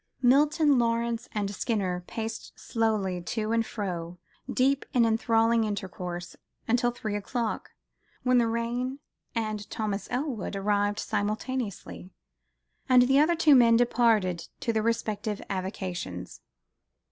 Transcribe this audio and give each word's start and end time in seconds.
Milton, 0.23 0.79
Lawrence 0.79 1.29
and 1.31 1.53
Skinner 1.53 2.03
paced 2.07 2.59
slowly 2.59 3.21
to 3.21 3.51
and 3.51 3.63
fro, 3.63 4.17
deep 4.51 4.83
in 4.93 5.05
enthralling 5.05 5.63
intercourse, 5.63 6.35
until 6.67 6.89
three 6.89 7.15
o'clock: 7.15 7.69
when 8.23 8.39
the 8.39 8.47
rain 8.47 8.97
and 9.35 9.69
Thomas 9.69 10.07
Elwood 10.09 10.55
arrived 10.55 10.97
simultaneously, 10.97 12.09
and 12.89 13.03
the 13.03 13.19
other 13.19 13.35
two 13.35 13.53
men 13.53 13.77
departed 13.77 14.47
to 14.61 14.73
their 14.73 14.81
respective 14.81 15.39
avocations. 15.51 16.41